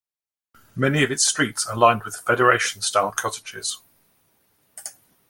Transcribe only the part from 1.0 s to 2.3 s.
of its streets are lined with